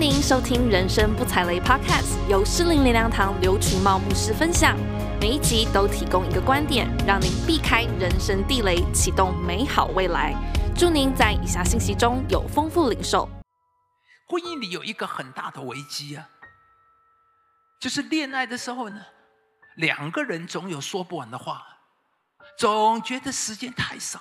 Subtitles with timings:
[0.00, 4.74] 迎您收听《人生不踩雷》Podcast，由适龄灵粮堂刘群茂牧师分享。
[5.20, 10.34] 每一集都提供一个观点，让您避开人生地雷，启动美好未来。
[10.74, 13.28] 祝您在以下信息中有丰富领受。
[14.26, 16.26] 婚姻里有一个很大的危机啊，
[17.78, 19.02] 就是恋爱的时候呢，
[19.76, 21.62] 两个人总有说不完的话，
[22.56, 24.18] 总觉得时间太少。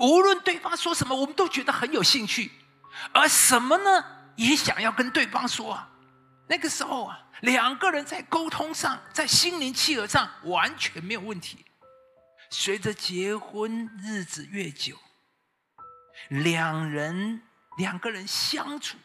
[0.00, 2.50] 无论对方说什么，我们都觉得很有兴趣，
[3.12, 4.04] 而什么呢，
[4.48, 5.88] 也想要跟对方说啊。
[6.48, 7.26] 那个时候啊。
[7.40, 11.64] 两个人在沟通上，在心灵契合上完全没有问题。
[12.50, 14.94] 随着结婚日子越久，
[16.28, 17.40] 两人
[17.78, 18.98] 两个人相处、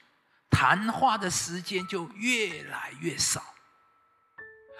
[0.49, 3.41] 谈话的时间就越来越少，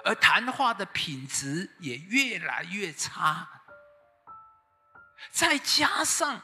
[0.03, 3.47] 而谈话的品质也越来越差。
[5.31, 6.41] 再加上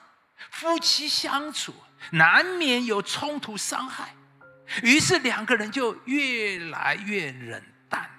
[0.49, 1.75] 夫妻相处
[2.09, 4.15] 难免有冲突、伤害。
[4.83, 8.09] 于是两个人就越来越冷淡。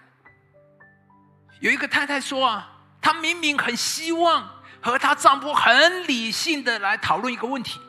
[1.61, 7.81] 有一个太太说啊，她明明很希望和她丈夫很理性的来讨论一个问题，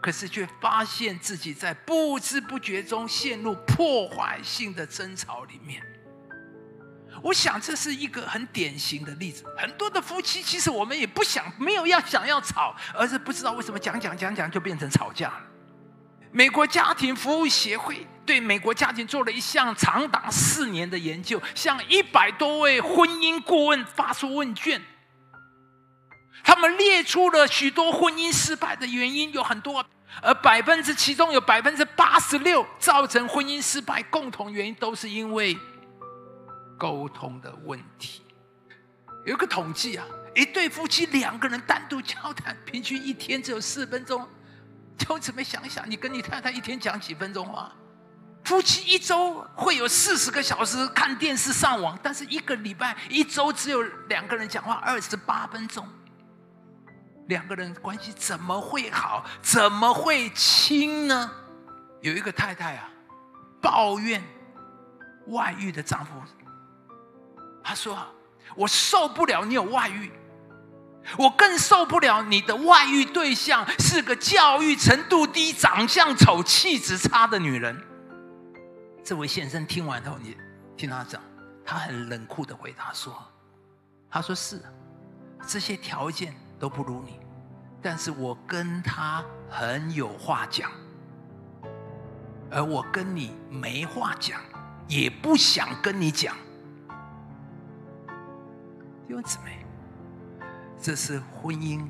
[0.00, 5.82] 可是却发现自己在不知不觉中陷入破坏性的争吵里面。
[7.20, 9.44] 我想这是一个很典型的例子。
[9.58, 15.40] 很多的夫妻其实我们也不想，没有要想要吵，而是不知道为什么讲讲讲讲就变成吵架了。
[16.30, 24.80] 美国家庭服务协会对美国家庭做了一项长达四年的研究，向一百多位婚姻顾问发出问卷。
[26.42, 29.84] 他们列出了许多婚姻失败的原因，有很多，
[30.22, 35.56] 而百分之其中有百分之八十六造成婚姻失败共同原因都是因为
[36.82, 38.22] 沟通的问题。
[39.24, 44.28] 有一个统计啊，一对夫妻两个人单独交谈，平均一天只有四分钟。
[44.98, 47.70] 就怎么想想，你跟你太太一天讲几分钟话？
[48.42, 55.86] 夫妻一周会有四十个小时看电视、上网，但是一个礼拜一周只有两个人讲话二十八分钟。
[57.28, 59.24] 两个人关系怎么会好？
[59.40, 61.30] 怎么会亲呢？
[62.00, 62.90] 有一个太太啊，
[63.60, 64.20] 抱怨
[65.28, 66.10] 外遇的丈夫，
[67.72, 67.98] 他说
[68.54, 70.12] ：“我受不了你有外遇。”
[71.16, 77.74] 我更受不了你的外遇对象是个教育程度低、长相丑、气质差的女人。
[79.02, 80.36] 这位先生听完后，你
[80.76, 81.20] 听他讲，
[81.64, 83.16] 他很冷酷的回答说
[84.10, 84.60] ：“他说是，
[85.46, 87.18] 这些条件都不如你，
[87.80, 90.70] 但是我跟他很有话讲，
[92.50, 94.38] 而我跟你没话讲，
[94.86, 96.36] 也不想跟你讲。”
[99.12, 99.66] 弟兄姊妹。
[100.80, 101.86] 这是婚姻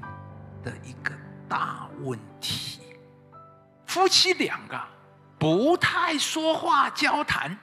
[0.60, 1.14] 的一个
[1.48, 2.80] 大问题。
[3.86, 4.76] 夫妻两个
[5.38, 7.56] 不太说话交谈，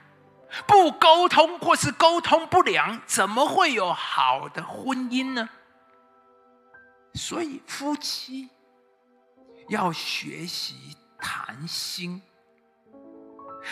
[0.66, 5.46] 不沟通或是沟通不良，怎么会有好的婚姻呢？
[7.12, 8.48] 所以夫妻
[9.68, 12.22] 要学习谈心，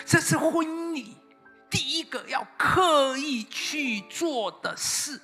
[0.04, 1.16] 这是婚姻里
[1.70, 5.22] 第一个要刻意去做的事。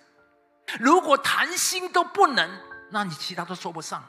[0.80, 2.50] 如果谈心都不能，
[2.90, 4.02] 那你其他都说不上。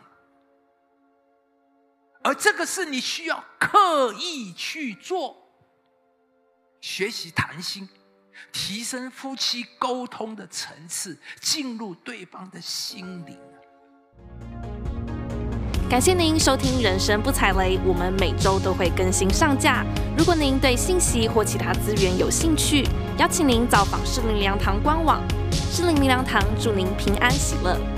[2.23, 5.37] 而这个是你需要刻意去做，
[6.81, 7.87] 学习谈心，
[8.51, 13.37] 提升夫妻沟通的层次，进入对方的心灵。
[15.87, 19.85] 感谢您收听《人生不踩雷》，我们每周都会更新上架。
[20.17, 22.87] 如果您对信息或其他资源有兴趣，
[23.17, 25.21] 邀请您造访适龄灵粮堂官网。
[25.51, 27.94] 适龄灵粮堂祝您平安喜乐。